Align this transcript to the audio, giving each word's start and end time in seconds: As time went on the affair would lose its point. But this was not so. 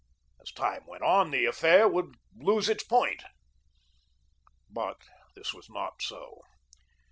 As 0.41 0.51
time 0.51 0.87
went 0.87 1.03
on 1.03 1.29
the 1.29 1.45
affair 1.45 1.87
would 1.87 2.15
lose 2.35 2.69
its 2.69 2.83
point. 2.83 3.21
But 4.67 4.97
this 5.35 5.53
was 5.53 5.69
not 5.69 6.01
so. 6.01 6.41